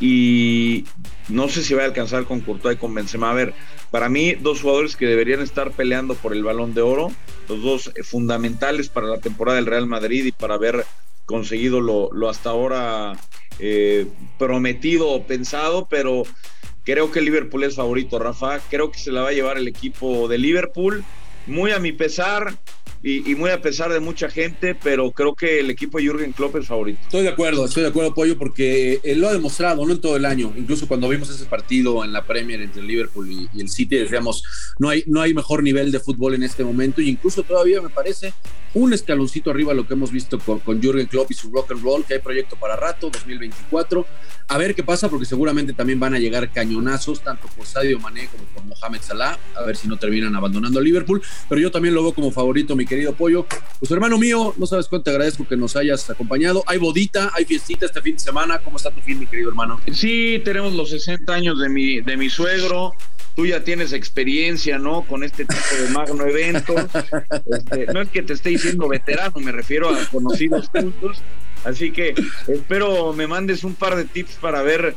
y 0.00 0.84
no 1.28 1.48
sé 1.48 1.62
si 1.62 1.74
va 1.74 1.82
a 1.82 1.86
alcanzar 1.86 2.24
con 2.24 2.40
Courtois 2.40 2.76
y 2.76 2.78
con 2.78 2.94
Benzema. 2.94 3.30
A 3.30 3.34
ver, 3.34 3.54
para 3.90 4.08
mí 4.08 4.34
dos 4.34 4.60
jugadores 4.60 4.96
que 4.96 5.06
deberían 5.06 5.40
estar 5.40 5.70
peleando 5.72 6.14
por 6.14 6.32
el 6.32 6.44
Balón 6.44 6.74
de 6.74 6.82
Oro, 6.82 7.10
los 7.48 7.62
dos 7.62 7.92
fundamentales 8.04 8.88
para 8.88 9.06
la 9.06 9.18
temporada 9.18 9.56
del 9.56 9.66
Real 9.66 9.86
Madrid 9.86 10.24
y 10.26 10.32
para 10.32 10.54
haber 10.54 10.84
conseguido 11.24 11.80
lo, 11.80 12.28
hasta 12.28 12.50
ahora 12.50 13.12
eh, 13.58 14.06
prometido 14.38 15.08
o 15.08 15.24
pensado, 15.24 15.86
pero 15.90 16.24
creo 16.84 17.10
que 17.10 17.20
Liverpool 17.20 17.64
es 17.64 17.76
favorito, 17.76 18.18
Rafa. 18.18 18.60
Creo 18.70 18.90
que 18.90 18.98
se 18.98 19.12
la 19.12 19.22
va 19.22 19.30
a 19.30 19.32
llevar 19.32 19.58
el 19.58 19.68
equipo 19.68 20.28
de 20.28 20.38
Liverpool. 20.38 21.04
Muy 21.46 21.72
a 21.72 21.78
mi 21.78 21.92
pesar, 21.92 22.54
y, 23.08 23.36
muy 23.36 23.50
a 23.50 23.62
pesar 23.62 23.92
de 23.92 24.00
mucha 24.00 24.28
gente, 24.28 24.74
pero 24.74 25.12
creo 25.12 25.36
que 25.36 25.60
el 25.60 25.70
equipo 25.70 25.98
de 25.98 26.04
Jürgen 26.04 26.32
Klopp 26.32 26.56
es 26.56 26.66
favorito. 26.66 26.98
Estoy 27.02 27.22
de 27.22 27.28
acuerdo, 27.28 27.64
estoy 27.64 27.84
de 27.84 27.90
acuerdo, 27.90 28.12
Pollo, 28.12 28.36
porque 28.36 28.98
él 29.04 29.20
lo 29.20 29.28
ha 29.28 29.32
demostrado, 29.32 29.86
no 29.86 29.92
en 29.92 30.00
todo 30.00 30.16
el 30.16 30.24
año, 30.24 30.52
incluso 30.56 30.88
cuando 30.88 31.08
vimos 31.08 31.30
ese 31.30 31.44
partido 31.44 32.02
en 32.04 32.12
la 32.12 32.24
Premier 32.24 32.60
entre 32.60 32.80
el 32.80 32.88
Liverpool 32.88 33.30
y, 33.30 33.60
el 33.60 33.68
City, 33.68 33.96
decíamos, 33.96 34.42
no 34.80 34.88
hay, 34.88 35.04
no 35.06 35.20
hay 35.20 35.34
mejor 35.34 35.62
nivel 35.62 35.92
de 35.92 36.00
fútbol 36.00 36.34
en 36.34 36.42
este 36.42 36.64
momento, 36.64 37.00
y 37.00 37.08
incluso 37.08 37.44
todavía 37.44 37.80
me 37.80 37.90
parece 37.90 38.34
un 38.74 38.92
escaloncito 38.92 39.50
arriba 39.50 39.72
lo 39.72 39.86
que 39.86 39.94
hemos 39.94 40.10
visto 40.10 40.40
con, 40.40 40.58
con 40.58 40.82
Jürgen 40.82 41.06
Klopp 41.06 41.30
y 41.30 41.34
su 41.34 41.50
rock 41.50 41.70
and 41.70 41.84
roll, 41.84 42.04
que 42.04 42.14
hay 42.14 42.20
proyecto 42.20 42.56
para 42.56 42.74
rato, 42.74 43.08
2024. 43.08 44.04
A 44.48 44.58
ver 44.58 44.74
qué 44.74 44.82
pasa, 44.82 45.08
porque 45.08 45.24
seguramente 45.24 45.72
también 45.72 45.98
van 45.98 46.14
a 46.14 46.18
llegar 46.18 46.52
cañonazos, 46.52 47.20
tanto 47.20 47.48
por 47.56 47.66
Sadio 47.66 47.98
Mané 47.98 48.28
como 48.28 48.44
por 48.44 48.64
Mohamed 48.64 49.00
Salah, 49.00 49.38
a 49.56 49.62
ver 49.62 49.76
si 49.76 49.88
no 49.88 49.96
terminan 49.96 50.36
abandonando 50.36 50.78
a 50.78 50.82
Liverpool, 50.82 51.22
pero 51.48 51.60
yo 51.60 51.70
también 51.70 51.94
lo 51.94 52.02
veo 52.02 52.12
como 52.12 52.30
favorito, 52.30 52.76
mi 52.76 52.84
querido 52.84 52.95
Pollo. 53.12 53.46
Pues 53.78 53.90
hermano 53.90 54.18
mío, 54.18 54.54
no 54.56 54.66
sabes 54.66 54.86
cuánto 54.88 55.04
te 55.04 55.10
agradezco 55.10 55.46
que 55.46 55.56
nos 55.56 55.76
hayas 55.76 56.08
acompañado. 56.08 56.64
Hay 56.66 56.78
bodita, 56.78 57.30
hay 57.34 57.44
fiestita 57.44 57.86
este 57.86 58.00
fin 58.00 58.14
de 58.14 58.20
semana. 58.20 58.58
¿Cómo 58.58 58.76
está 58.76 58.90
tu 58.90 59.00
fin, 59.00 59.18
mi 59.18 59.26
querido 59.26 59.50
hermano? 59.50 59.80
Sí, 59.92 60.40
tenemos 60.44 60.72
los 60.74 60.90
60 60.90 61.32
años 61.32 61.60
de 61.60 61.68
mi, 61.68 62.00
de 62.00 62.16
mi 62.16 62.30
suegro 62.30 62.94
tú 63.36 63.44
ya 63.44 63.62
tienes 63.62 63.92
experiencia, 63.92 64.78
¿no? 64.78 65.02
Con 65.02 65.22
este 65.22 65.44
tipo 65.44 65.82
de 65.82 65.90
magno 65.90 66.24
evento. 66.24 66.74
Este, 67.46 67.86
no 67.92 68.00
es 68.00 68.08
que 68.08 68.22
te 68.22 68.32
esté 68.32 68.50
diciendo 68.50 68.88
veterano, 68.88 69.38
me 69.38 69.52
refiero 69.52 69.90
a 69.90 70.04
conocidos 70.06 70.68
juntos. 70.68 71.22
Así 71.64 71.92
que 71.92 72.14
espero 72.48 73.12
me 73.12 73.26
mandes 73.26 73.64
un 73.64 73.74
par 73.74 73.96
de 73.96 74.04
tips 74.04 74.36
para 74.36 74.62
ver 74.62 74.94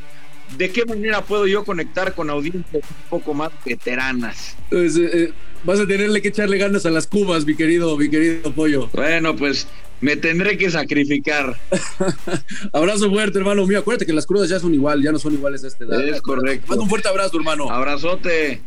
¿de 0.58 0.72
qué 0.72 0.86
manera 0.86 1.24
puedo 1.24 1.48
yo 1.48 1.64
conectar 1.64 2.14
con 2.14 2.30
audiencias 2.30 2.84
un 2.84 3.10
poco 3.10 3.34
más 3.34 3.52
veteranas? 3.66 4.56
Pues, 4.70 4.98
eh, 4.98 5.10
eh, 5.14 5.34
vas 5.64 5.80
a 5.80 5.88
tenerle 5.88 6.22
que 6.22 6.30
echarle 6.30 6.58
ganas 6.58 6.86
a 6.86 6.90
las 6.90 7.08
cubas, 7.08 7.46
mi 7.46 7.56
querido, 7.56 7.96
mi 7.98 8.10
querido 8.10 8.54
pollo. 8.54 8.90
Bueno, 9.00 9.36
pues 9.36 9.68
me 10.02 10.16
tendré 10.16 10.58
que 10.58 10.70
sacrificar. 10.70 11.58
abrazo 12.74 13.10
fuerte, 13.10 13.40
hermano 13.40 13.66
mío. 13.66 13.80
Acuérdate 13.80 14.06
que 14.06 14.14
las 14.14 14.26
crudas 14.26 14.50
ya 14.50 14.60
son 14.60 14.74
igual, 14.74 15.02
ya 15.02 15.12
no 15.12 15.20
son 15.20 15.34
iguales 15.34 15.64
a 15.64 15.68
esta 15.68 15.84
edad. 15.84 16.08
Es 16.08 16.22
correcto. 16.22 16.68
Manda 16.68 16.84
un 16.84 16.90
fuerte 16.90 17.08
abrazo, 17.08 17.38
hermano. 17.38 17.70
Abrazote. 17.70 18.62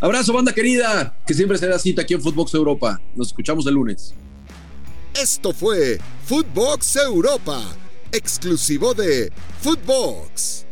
Abrazo, 0.00 0.32
banda 0.32 0.52
querida. 0.52 1.16
Que 1.26 1.34
siempre 1.34 1.58
será 1.58 1.78
cita 1.78 2.02
aquí 2.02 2.14
en 2.14 2.22
Footbox 2.22 2.54
Europa. 2.54 3.00
Nos 3.14 3.28
escuchamos 3.28 3.66
el 3.66 3.74
lunes. 3.74 4.14
Esto 5.14 5.52
fue 5.52 5.98
Footbox 6.24 6.96
Europa, 6.96 7.62
exclusivo 8.12 8.94
de 8.94 9.30
Footbox. 9.60 10.64